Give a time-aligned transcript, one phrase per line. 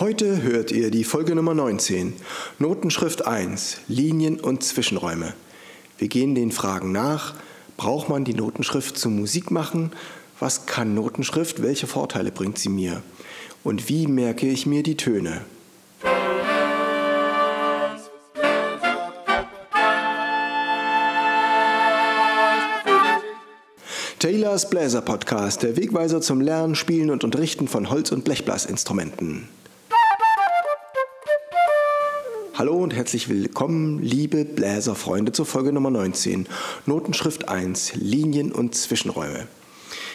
[0.00, 2.12] Heute hört ihr die Folge Nummer 19,
[2.60, 5.34] Notenschrift 1, Linien und Zwischenräume.
[5.98, 7.34] Wir gehen den Fragen nach,
[7.76, 9.90] braucht man die Notenschrift zum Musik machen?
[10.38, 11.62] Was kann Notenschrift?
[11.62, 13.02] Welche Vorteile bringt sie mir?
[13.64, 15.40] Und wie merke ich mir die Töne?
[24.20, 29.48] Taylors Bläser Podcast, der Wegweiser zum Lernen, Spielen und Unterrichten von Holz- und Blechblasinstrumenten.
[32.58, 36.48] Hallo und herzlich willkommen, liebe Bläserfreunde, zur Folge Nummer 19,
[36.86, 39.46] Notenschrift 1, Linien und Zwischenräume.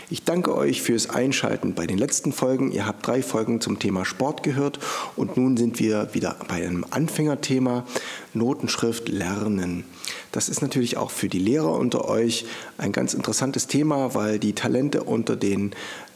[0.09, 2.73] Ich danke euch fürs Einschalten bei den letzten Folgen.
[2.73, 4.79] Ihr habt drei Folgen zum Thema Sport gehört
[5.15, 7.85] und nun sind wir wieder bei einem Anfängerthema
[8.33, 9.85] Notenschrift lernen.
[10.33, 12.45] Das ist natürlich auch für die Lehrer unter euch
[12.79, 15.71] ein ganz interessantes Thema, weil die Talente unter den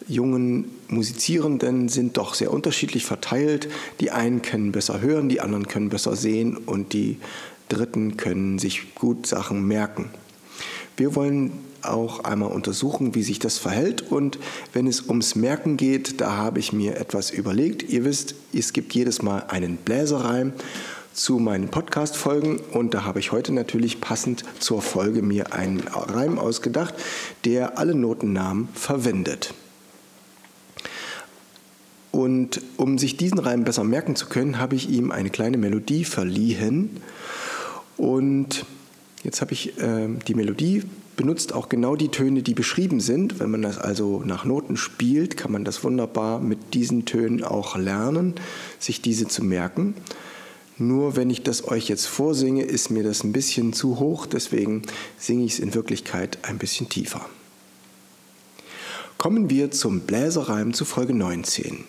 [0.07, 3.69] jungen Musizierenden sind doch sehr unterschiedlich verteilt.
[3.99, 7.17] Die einen können besser hören, die anderen können besser sehen und die
[7.69, 10.09] Dritten können sich gut Sachen merken.
[10.95, 11.51] Wir wollen
[11.83, 14.01] auch einmal untersuchen, wie sich das verhält.
[14.01, 14.39] Und
[14.73, 17.83] wenn es ums Merken geht, da habe ich mir etwas überlegt.
[17.83, 20.53] Ihr wisst, es gibt jedes Mal einen Bläserreim
[21.17, 26.37] zu meinen Podcast-Folgen und da habe ich heute natürlich passend zur Folge mir einen Reim
[26.37, 26.93] ausgedacht,
[27.43, 29.55] der alle Notennamen verwendet.
[32.11, 36.05] Und um sich diesen Reim besser merken zu können, habe ich ihm eine kleine Melodie
[36.05, 37.01] verliehen.
[37.97, 38.65] Und
[39.23, 40.83] jetzt habe ich äh, die Melodie
[41.15, 43.39] benutzt auch genau die Töne, die beschrieben sind.
[43.39, 47.75] Wenn man das also nach Noten spielt, kann man das wunderbar mit diesen Tönen auch
[47.75, 48.35] lernen,
[48.77, 49.95] sich diese zu merken.
[50.79, 54.83] Nur wenn ich das euch jetzt vorsinge, ist mir das ein bisschen zu hoch, deswegen
[55.17, 57.27] singe ich es in Wirklichkeit ein bisschen tiefer.
[59.17, 61.83] Kommen wir zum Bläserreim zu Folge 19.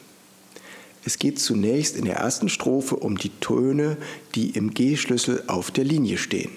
[1.05, 3.99] Es geht zunächst in der ersten Strophe um die Töne,
[4.35, 6.51] die im G-Schlüssel auf der Linie stehen.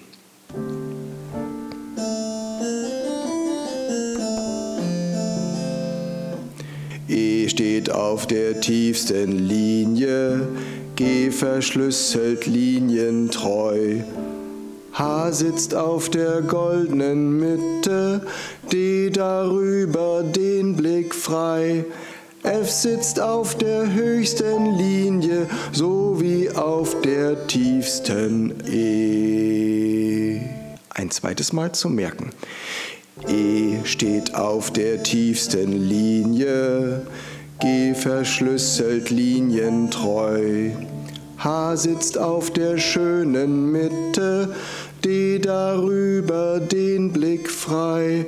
[7.10, 10.48] E steht auf der tiefsten Linie,
[10.96, 14.02] G verschlüsselt linientreu.
[14.94, 18.26] H sitzt auf der goldenen Mitte,
[18.72, 21.86] D darüber den Blick frei.
[22.44, 30.42] F sitzt auf der höchsten Linie, sowie auf der tiefsten E.
[30.90, 32.32] Ein zweites Mal zum Merken.
[33.28, 37.02] E steht auf der tiefsten Linie,
[37.62, 40.72] G verschlüsselt linientreu.
[41.38, 44.56] H sitzt auf der schönen Mitte,
[45.06, 48.26] D darüber den Blick frei.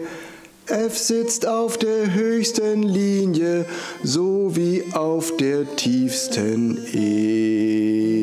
[0.68, 3.66] F sitzt auf der höchsten Linie
[4.04, 8.14] sowie auf der tiefsten E.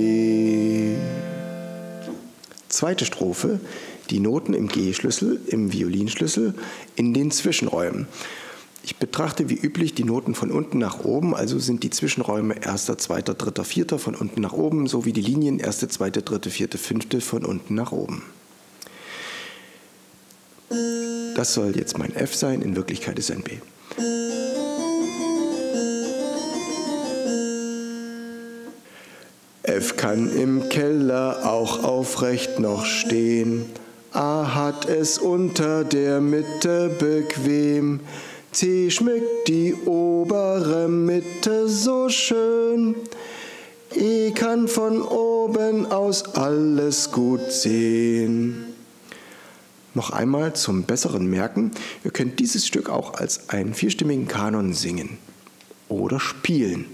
[2.69, 3.59] Zweite Strophe,
[4.11, 6.55] die Noten im G-Schlüssel, im Violinschlüssel,
[6.95, 8.07] in den Zwischenräumen.
[8.83, 12.97] Ich betrachte wie üblich die Noten von unten nach oben, also sind die Zwischenräume erster,
[12.97, 17.21] zweiter, dritter, vierter von unten nach oben, sowie die Linien erste, zweite, dritte, vierte, fünfte
[17.21, 18.23] von unten nach oben.
[21.35, 23.59] Das soll jetzt mein F sein, in Wirklichkeit ist ein B.
[29.63, 33.67] F kann im Keller auch aufrecht noch stehen.
[34.13, 38.01] A hat es unter der Mitte bequem.
[38.53, 42.97] C schmückt die obere Mitte so schön.
[43.95, 48.65] E kann von oben aus alles gut sehen.
[49.95, 51.73] Noch einmal zum besseren Merken,
[52.05, 55.19] ihr könnt dieses Stück auch als einen vierstimmigen Kanon singen
[55.89, 56.87] oder spielen.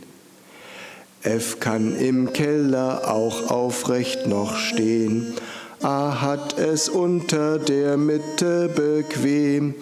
[1.22, 5.34] F kann im Keller auch aufrecht noch stehen.
[5.82, 9.74] A hat es unter der Mitte bequem.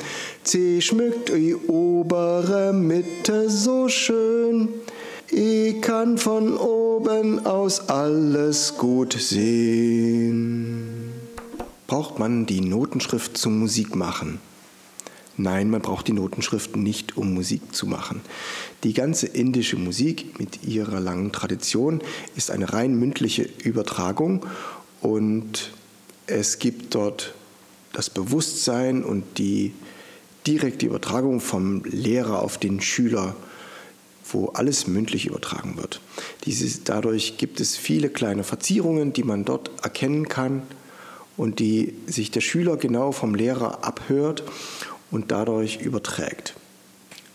[0.43, 4.69] C schmückt die obere Mitte so schön.
[5.31, 11.13] E kann von oben aus alles gut sehen.
[11.87, 14.41] Braucht man die Notenschrift zum Musikmachen?
[15.37, 18.21] Nein, man braucht die Notenschrift nicht, um Musik zu machen.
[18.85, 22.01] Die ganze indische Musik mit ihrer langen Tradition
[22.37, 24.47] ist eine rein mündliche Übertragung
[25.01, 25.73] und
[26.27, 27.35] es gibt dort
[27.93, 29.73] das Bewusstsein und die
[30.47, 33.35] direkte Übertragung vom Lehrer auf den Schüler,
[34.31, 36.01] wo alles mündlich übertragen wird.
[36.45, 40.63] Dieses, dadurch gibt es viele kleine Verzierungen, die man dort erkennen kann
[41.37, 44.45] und die sich der Schüler genau vom Lehrer abhört
[45.11, 46.55] und dadurch überträgt.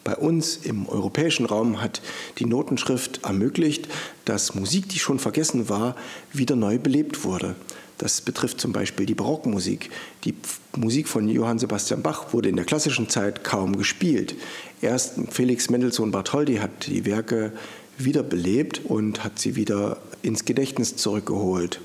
[0.04, 2.02] bei uns im europäischen Raum hat
[2.40, 3.88] die Notenschrift ermöglicht,
[4.26, 5.96] dass Musik, die schon vergessen war,
[6.34, 7.56] wieder neu belebt wurde.
[8.00, 9.92] Das betrifft zum Beispiel die Barockmusik.
[10.24, 10.34] Die
[10.76, 14.36] Musik von Johann Sebastian Bach wurde in der klassischen Zeit kaum gespielt.
[14.82, 17.52] Erst Felix Mendelssohn Bartholdy hat die Werke
[17.98, 21.82] wiederbelebt und hat sie wieder ins Gedächtnis zurückgeholt.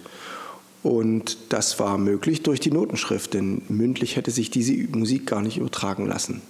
[0.85, 5.57] Und das war möglich durch die Notenschrift, denn mündlich hätte sich diese Musik gar nicht
[5.57, 6.43] übertragen lassen.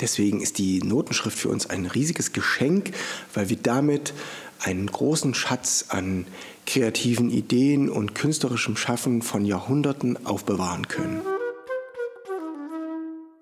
[0.00, 2.90] Deswegen ist die Notenschrift für uns ein riesiges Geschenk,
[3.32, 4.12] weil wir damit
[4.64, 6.26] einen großen Schatz an
[6.66, 11.20] kreativen Ideen und künstlerischem Schaffen von Jahrhunderten aufbewahren können.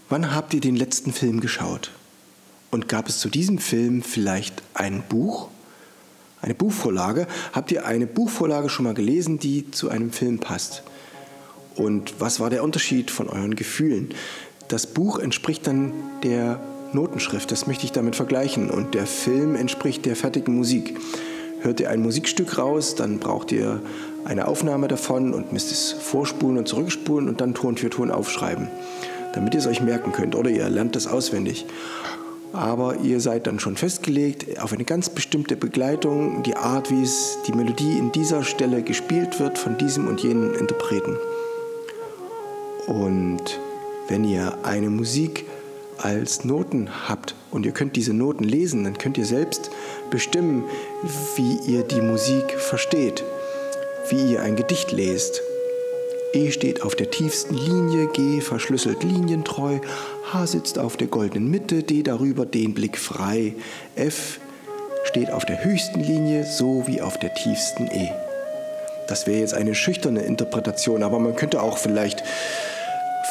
[0.08, 1.92] Wann habt ihr den letzten Film geschaut?
[2.70, 5.48] Und gab es zu diesem Film vielleicht ein Buch?
[6.40, 7.28] Eine Buchvorlage?
[7.52, 10.82] Habt ihr eine Buchvorlage schon mal gelesen, die zu einem Film passt?
[11.76, 14.10] Und was war der Unterschied von euren Gefühlen?
[14.68, 15.92] Das Buch entspricht dann
[16.22, 16.60] der
[16.94, 18.70] Notenschrift, das möchte ich damit vergleichen.
[18.70, 20.96] Und der Film entspricht der fertigen Musik.
[21.60, 23.80] Hört ihr ein Musikstück raus, dann braucht ihr
[24.24, 28.68] eine Aufnahme davon und müsst es vorspulen und zurückspulen und dann Ton für Ton aufschreiben,
[29.34, 30.34] damit ihr es euch merken könnt.
[30.34, 31.66] Oder ihr lernt das auswendig.
[32.52, 37.38] Aber ihr seid dann schon festgelegt auf eine ganz bestimmte Begleitung, die Art, wie es
[37.46, 41.16] die Melodie in dieser Stelle gespielt wird von diesem und jenen Interpreten.
[42.86, 43.58] Und
[44.08, 45.46] wenn ihr eine Musik
[46.02, 49.70] als Noten habt und ihr könnt diese Noten lesen, dann könnt ihr selbst
[50.10, 50.64] bestimmen,
[51.36, 53.22] wie ihr die Musik versteht,
[54.10, 55.40] wie ihr ein Gedicht lest.
[56.34, 59.80] E steht auf der tiefsten Linie, G verschlüsselt linientreu,
[60.32, 63.54] H sitzt auf der goldenen Mitte, D darüber den Blick frei,
[63.96, 64.40] F
[65.04, 68.10] steht auf der höchsten Linie, so wie auf der tiefsten E.
[69.08, 72.22] Das wäre jetzt eine schüchterne Interpretation, aber man könnte auch vielleicht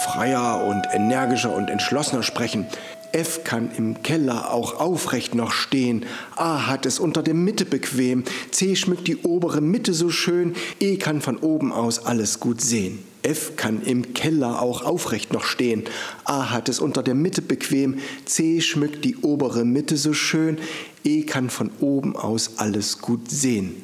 [0.06, 2.65] freier und energischer und entschlossener sprechen.
[3.13, 6.06] F kann im Keller auch aufrecht noch stehen.
[6.38, 8.24] A hat es unter der Mitte bequem.
[8.51, 10.56] C schmückt die obere Mitte so schön.
[10.80, 13.00] E kann von oben aus alles gut sehen.
[13.24, 15.83] F kann im Keller auch aufrecht noch stehen.
[16.24, 18.00] A hat es unter der Mitte bequem.
[18.25, 20.57] C schmückt die obere Mitte so schön.
[21.03, 23.75] E kann von oben aus alles gut sehen.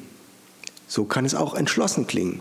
[0.86, 2.40] So kann es auch entschlossen klingen.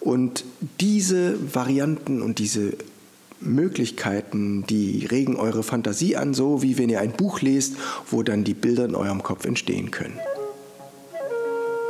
[0.00, 0.44] Und
[0.80, 2.76] diese Varianten und diese
[3.44, 7.74] Möglichkeiten, die regen eure Fantasie an, so wie wenn ihr ein Buch lest,
[8.10, 10.18] wo dann die Bilder in eurem Kopf entstehen können.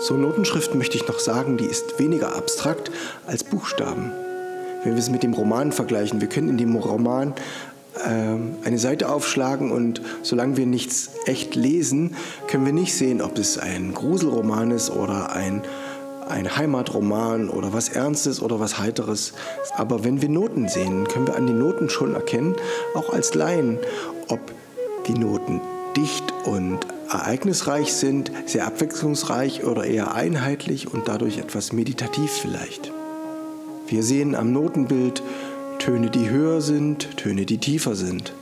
[0.01, 2.91] So Notenschrift möchte ich noch sagen, die ist weniger abstrakt
[3.27, 4.12] als Buchstaben.
[4.83, 7.33] Wenn wir es mit dem Roman vergleichen, wir können in dem Roman
[8.05, 12.17] äh, eine Seite aufschlagen und solange wir nichts echt lesen,
[12.49, 15.62] können wir nicht sehen, ob es ein Gruselroman ist oder ein
[16.29, 19.32] ein Heimatroman oder was Ernstes oder was Heiteres.
[19.76, 22.56] Aber wenn wir Noten sehen, können wir an den Noten schon erkennen,
[22.94, 23.79] auch als Laien,
[24.29, 24.41] ob
[25.06, 25.61] die Noten
[25.97, 26.81] dicht und
[27.11, 32.93] ereignisreich sind, sehr abwechslungsreich oder eher einheitlich und dadurch etwas meditativ vielleicht.
[33.87, 35.23] Wir sehen am Notenbild
[35.79, 38.32] Töne, die höher sind, Töne, die tiefer sind.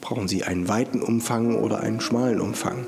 [0.00, 2.86] Brauchen Sie einen weiten Umfang oder einen schmalen Umfang?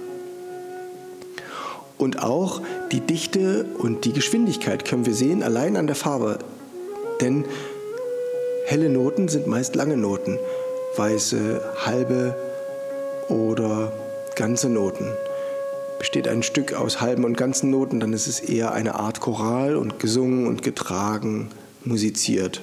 [1.98, 2.60] Und auch
[2.92, 6.38] die Dichte und die Geschwindigkeit können wir sehen allein an der Farbe.
[7.20, 7.44] Denn
[8.66, 10.38] helle Noten sind meist lange Noten,
[10.96, 12.34] weiße, halbe
[13.28, 13.92] oder
[14.34, 15.06] ganze Noten.
[15.98, 19.76] Besteht ein Stück aus halben und ganzen Noten, dann ist es eher eine Art Choral
[19.76, 21.50] und gesungen und getragen,
[21.84, 22.60] musiziert.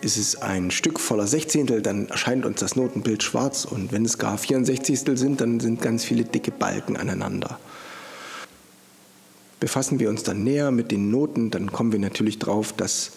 [0.00, 4.18] Ist es ein Stück voller Sechzehntel, dann erscheint uns das Notenbild schwarz und wenn es
[4.18, 7.58] gar 64 sind, dann sind ganz viele dicke Balken aneinander
[9.60, 13.12] befassen wir uns dann näher mit den Noten, dann kommen wir natürlich drauf, dass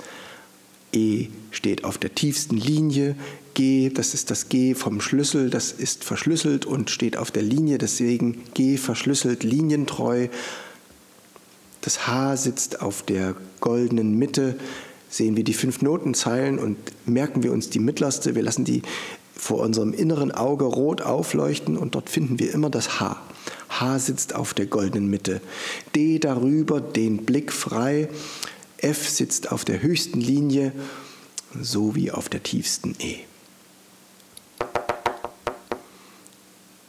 [0.94, 3.16] E steht auf der tiefsten Linie,
[3.54, 7.78] G, das ist das G vom Schlüssel, das ist verschlüsselt und steht auf der Linie,
[7.78, 10.28] deswegen G verschlüsselt, linientreu.
[11.82, 14.56] Das H sitzt auf der goldenen Mitte,
[15.12, 18.82] sehen wir die fünf Notenzeilen und merken wir uns die mittlerste, wir lassen die
[19.36, 23.22] vor unserem inneren Auge rot aufleuchten und dort finden wir immer das H.
[23.70, 25.42] H sitzt auf der goldenen Mitte.
[25.96, 28.08] D darüber den Blick frei.
[28.78, 30.72] F sitzt auf der höchsten Linie
[31.60, 33.18] sowie auf der tiefsten E.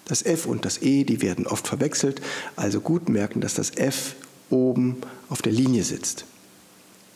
[0.06, 2.20] Das F und das E, die werden oft verwechselt,
[2.54, 4.14] also gut merken, dass das F
[4.50, 4.98] oben
[5.28, 6.26] auf der Linie sitzt.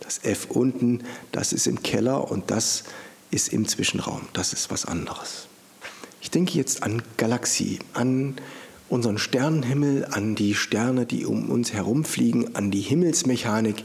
[0.00, 2.84] Das F unten, das ist im Keller und das
[3.30, 4.22] ist im Zwischenraum.
[4.32, 5.48] Das ist was anderes.
[6.20, 8.36] Ich denke jetzt an Galaxie, an
[8.88, 13.84] unseren Sternenhimmel, an die Sterne, die um uns herumfliegen, an die Himmelsmechanik,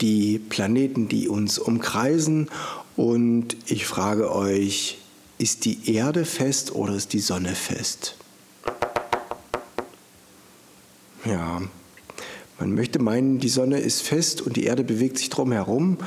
[0.00, 2.48] die Planeten, die uns umkreisen.
[2.96, 4.98] Und ich frage euch,
[5.38, 8.16] Ist die Erde fest oder ist die Sonne fest?
[11.26, 11.60] Ja,
[12.58, 15.98] man möchte meinen, die Sonne ist fest und die Erde bewegt sich drum herum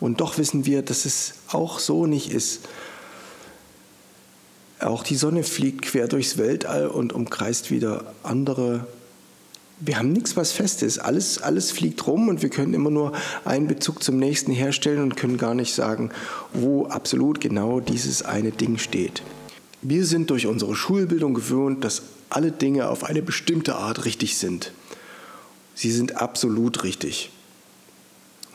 [0.00, 2.60] und doch wissen wir, dass es auch so nicht ist.
[4.80, 8.86] Auch die Sonne fliegt quer durchs Weltall und umkreist wieder andere.
[9.80, 10.98] Wir haben nichts, was fest ist.
[10.98, 13.12] Alles, alles fliegt rum und wir können immer nur
[13.44, 16.10] einen Bezug zum nächsten herstellen und können gar nicht sagen,
[16.52, 19.22] wo absolut genau dieses eine Ding steht.
[19.82, 24.72] Wir sind durch unsere Schulbildung gewöhnt, dass alle Dinge auf eine bestimmte Art richtig sind.
[25.78, 27.30] Sie sind absolut richtig.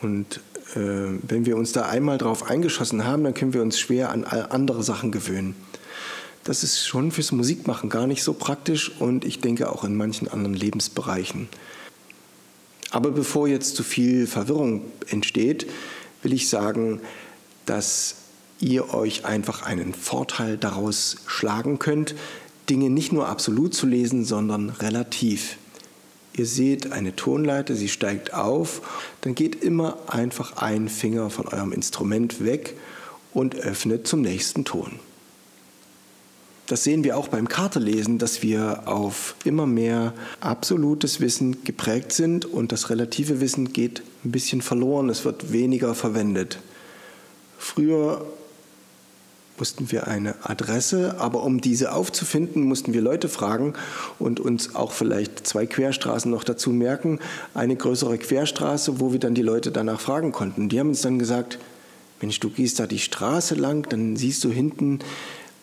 [0.02, 0.40] Und
[0.74, 4.24] äh, wenn wir uns da einmal drauf eingeschossen haben, dann können wir uns schwer an
[4.24, 5.54] andere Sachen gewöhnen
[6.44, 10.28] das ist schon fürs Musikmachen gar nicht so praktisch und ich denke auch in manchen
[10.28, 11.48] anderen Lebensbereichen.
[12.90, 15.66] Aber bevor jetzt zu viel Verwirrung entsteht,
[16.22, 17.00] will ich sagen,
[17.66, 18.16] dass
[18.60, 22.14] ihr euch einfach einen Vorteil daraus schlagen könnt,
[22.70, 25.56] Dinge nicht nur absolut zu lesen, sondern relativ.
[26.36, 28.82] Ihr seht eine Tonleiter, sie steigt auf,
[29.20, 32.76] dann geht immer einfach ein Finger von eurem Instrument weg
[33.32, 34.98] und öffnet zum nächsten Ton.
[36.66, 42.46] Das sehen wir auch beim Kartelesen, dass wir auf immer mehr absolutes Wissen geprägt sind
[42.46, 46.58] und das relative Wissen geht ein bisschen verloren, es wird weniger verwendet.
[47.58, 48.24] Früher
[49.56, 53.74] wussten wir eine Adresse, aber um diese aufzufinden, mussten wir Leute fragen
[54.18, 57.20] und uns auch vielleicht zwei Querstraßen noch dazu merken.
[57.54, 60.68] Eine größere Querstraße, wo wir dann die Leute danach fragen konnten.
[60.68, 61.58] Die haben uns dann gesagt,
[62.20, 65.00] Mensch, du gehst da die Straße lang, dann siehst du hinten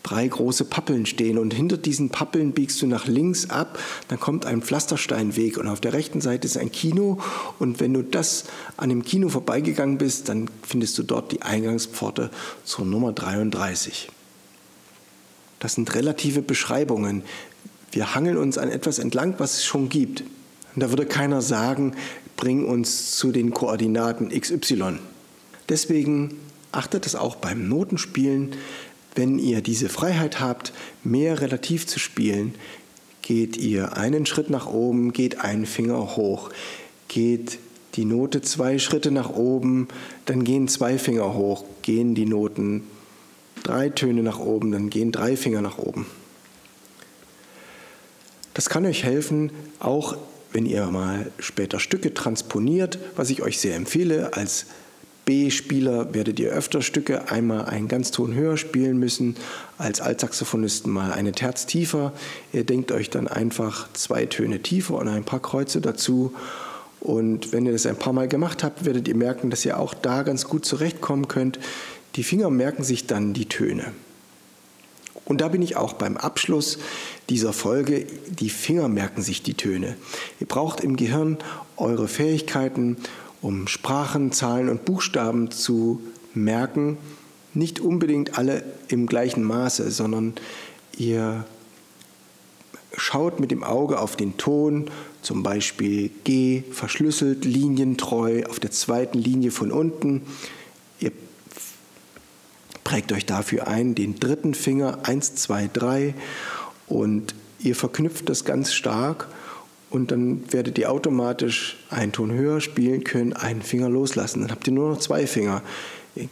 [0.03, 4.45] drei große Pappeln stehen und hinter diesen Pappeln biegst du nach links ab, dann kommt
[4.45, 7.19] ein Pflastersteinweg und auf der rechten Seite ist ein Kino
[7.59, 8.45] und wenn du das
[8.77, 12.31] an dem Kino vorbeigegangen bist, dann findest du dort die Eingangspforte
[12.63, 14.09] zur Nummer 33.
[15.59, 17.21] Das sind relative Beschreibungen.
[17.91, 20.23] Wir hangeln uns an etwas entlang, was es schon gibt.
[20.73, 21.93] Und da würde keiner sagen,
[22.35, 24.97] bring uns zu den Koordinaten XY.
[25.69, 26.37] Deswegen
[26.71, 28.55] achtet es auch beim Notenspielen,
[29.15, 32.55] wenn ihr diese Freiheit habt, mehr relativ zu spielen,
[33.21, 36.49] geht ihr einen Schritt nach oben, geht einen Finger hoch,
[37.07, 37.59] geht
[37.95, 39.87] die Note zwei Schritte nach oben,
[40.25, 42.83] dann gehen zwei Finger hoch, gehen die Noten
[43.63, 46.05] drei Töne nach oben, dann gehen drei Finger nach oben.
[48.53, 50.17] Das kann euch helfen, auch
[50.51, 54.65] wenn ihr mal später Stücke transponiert, was ich euch sehr empfehle als
[55.25, 59.35] B-Spieler werdet ihr öfter Stücke einmal einen Ganzton höher spielen müssen,
[59.77, 62.13] als Altsaxophonisten mal eine Terz tiefer.
[62.53, 66.33] Ihr denkt euch dann einfach zwei Töne tiefer und ein paar Kreuze dazu.
[66.99, 69.93] Und wenn ihr das ein paar Mal gemacht habt, werdet ihr merken, dass ihr auch
[69.93, 71.59] da ganz gut zurechtkommen könnt.
[72.15, 73.91] Die Finger merken sich dann die Töne.
[75.25, 76.77] Und da bin ich auch beim Abschluss
[77.29, 78.05] dieser Folge.
[78.27, 79.95] Die Finger merken sich die Töne.
[80.39, 81.37] Ihr braucht im Gehirn
[81.77, 82.97] eure Fähigkeiten
[83.41, 86.01] um Sprachen, Zahlen und Buchstaben zu
[86.33, 86.97] merken,
[87.53, 90.33] nicht unbedingt alle im gleichen Maße, sondern
[90.97, 91.45] ihr
[92.95, 94.89] schaut mit dem Auge auf den Ton,
[95.21, 100.21] zum Beispiel G, verschlüsselt, linientreu, auf der zweiten Linie von unten.
[100.99, 101.11] Ihr
[102.83, 106.13] prägt euch dafür ein, den dritten Finger, 1, 2, 3,
[106.87, 109.27] und ihr verknüpft das ganz stark
[109.91, 114.41] und dann werdet ihr automatisch einen Ton höher spielen können, einen Finger loslassen.
[114.41, 115.61] Dann habt ihr nur noch zwei Finger.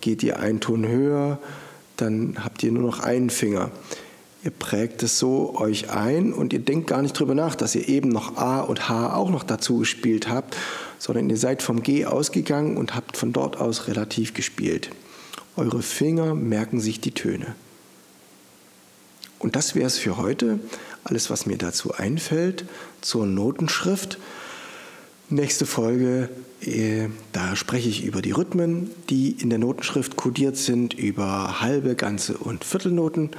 [0.01, 1.39] Geht ihr einen Ton höher,
[1.97, 3.71] dann habt ihr nur noch einen Finger.
[4.43, 7.87] Ihr prägt es so euch ein und ihr denkt gar nicht drüber nach, dass ihr
[7.89, 10.55] eben noch A und H auch noch dazu gespielt habt,
[10.97, 14.89] sondern ihr seid vom G ausgegangen und habt von dort aus relativ gespielt.
[15.57, 17.55] Eure Finger merken sich die Töne.
[19.39, 20.59] Und das wäre es für heute
[21.09, 22.65] alles, was mir dazu einfällt,
[23.01, 24.17] zur Notenschrift.
[25.29, 26.29] Nächste Folge,
[26.61, 31.95] äh, da spreche ich über die Rhythmen, die in der Notenschrift kodiert sind, über halbe,
[31.95, 33.31] ganze und Viertelnoten.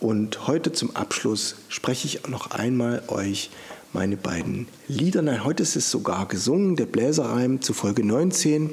[0.00, 3.50] Und heute zum Abschluss spreche ich noch einmal euch
[3.92, 5.20] meine beiden Lieder.
[5.20, 8.70] Nein, heute ist es sogar gesungen, der Bläserreim zu Folge 19.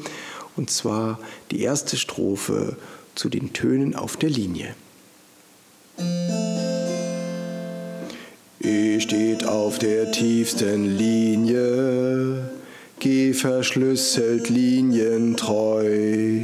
[0.55, 1.19] Und zwar
[1.51, 2.77] die erste Strophe
[3.15, 4.73] zu den Tönen auf der Linie.
[8.67, 12.49] E steht auf der tiefsten Linie,
[12.99, 16.41] G verschlüsselt linientreu.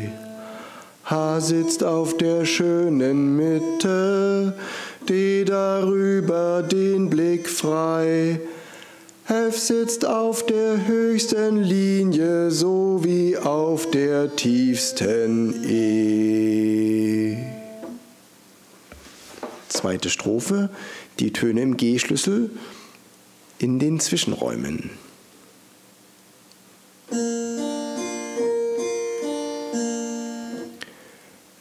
[1.04, 4.54] H sitzt auf der schönen Mitte,
[5.10, 8.40] D darüber den Blick frei.
[9.28, 17.36] F sitzt auf der höchsten Linie sowie auf der tiefsten E.
[19.68, 20.70] Zweite Strophe,
[21.20, 22.52] die Töne im G-Schlüssel
[23.60, 24.90] in den Zwischenräumen.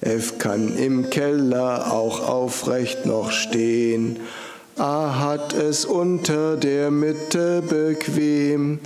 [0.01, 4.19] F kann im Keller auch aufrecht noch stehen.
[4.77, 8.81] A hat es unter der Mitte bequem.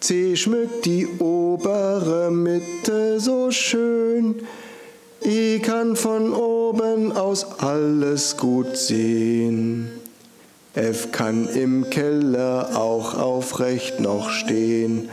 [0.00, 4.42] C schmückt die obere Mitte so schön.
[5.22, 9.90] E kann von oben aus alles gut sehen.
[10.76, 15.08] F kann im Keller auch aufrecht noch stehen.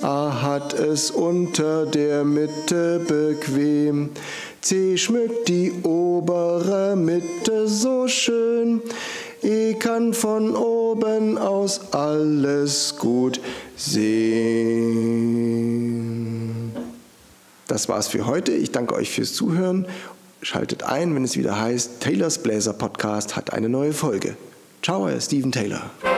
[0.00, 4.10] A hat es unter der Mitte bequem.
[4.60, 8.80] C schmückt die obere Mitte so schön.
[9.42, 13.40] E kann von oben aus alles gut
[13.76, 14.78] sehen.
[17.66, 18.52] Das war's für heute.
[18.52, 19.86] Ich danke euch fürs Zuhören.
[20.42, 24.36] Schaltet ein, wenn es wieder heißt, Taylors Bläser Podcast hat eine neue Folge.
[24.82, 26.17] Ciao, euer Steven Taylor.